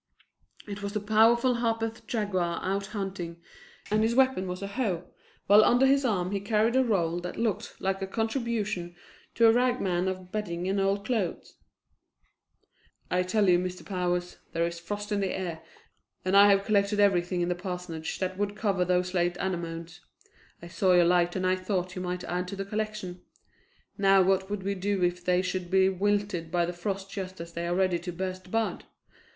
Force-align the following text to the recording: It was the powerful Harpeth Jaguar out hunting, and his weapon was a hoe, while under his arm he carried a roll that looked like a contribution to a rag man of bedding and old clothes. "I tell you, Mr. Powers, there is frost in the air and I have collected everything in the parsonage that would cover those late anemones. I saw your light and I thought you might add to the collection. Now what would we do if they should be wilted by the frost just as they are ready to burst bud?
It 0.67 0.81
was 0.81 0.93
the 0.93 0.99
powerful 0.99 1.53
Harpeth 1.57 2.07
Jaguar 2.07 2.59
out 2.63 2.87
hunting, 2.87 3.39
and 3.91 4.01
his 4.01 4.15
weapon 4.15 4.47
was 4.47 4.63
a 4.63 4.65
hoe, 4.69 5.03
while 5.45 5.63
under 5.63 5.85
his 5.85 6.03
arm 6.03 6.31
he 6.31 6.39
carried 6.39 6.75
a 6.75 6.83
roll 6.83 7.19
that 7.19 7.37
looked 7.37 7.79
like 7.79 8.01
a 8.01 8.07
contribution 8.07 8.95
to 9.35 9.45
a 9.47 9.51
rag 9.51 9.79
man 9.79 10.07
of 10.07 10.31
bedding 10.31 10.67
and 10.67 10.79
old 10.81 11.05
clothes. 11.05 11.53
"I 13.11 13.21
tell 13.21 13.47
you, 13.47 13.59
Mr. 13.59 13.85
Powers, 13.85 14.37
there 14.53 14.65
is 14.65 14.79
frost 14.79 15.11
in 15.11 15.19
the 15.19 15.37
air 15.37 15.61
and 16.25 16.35
I 16.35 16.49
have 16.49 16.65
collected 16.65 16.99
everything 16.99 17.41
in 17.41 17.49
the 17.49 17.53
parsonage 17.53 18.17
that 18.17 18.39
would 18.39 18.55
cover 18.55 18.83
those 18.83 19.13
late 19.13 19.37
anemones. 19.37 19.99
I 20.63 20.67
saw 20.67 20.93
your 20.93 21.05
light 21.05 21.35
and 21.35 21.45
I 21.45 21.55
thought 21.55 21.95
you 21.95 22.01
might 22.01 22.23
add 22.23 22.47
to 22.47 22.55
the 22.55 22.65
collection. 22.65 23.21
Now 23.99 24.23
what 24.23 24.49
would 24.49 24.63
we 24.63 24.73
do 24.73 25.03
if 25.03 25.23
they 25.23 25.43
should 25.43 25.69
be 25.69 25.89
wilted 25.89 26.49
by 26.49 26.65
the 26.65 26.73
frost 26.73 27.11
just 27.11 27.39
as 27.39 27.53
they 27.53 27.67
are 27.67 27.75
ready 27.75 27.99
to 27.99 28.11
burst 28.11 28.49
bud? 28.49 28.85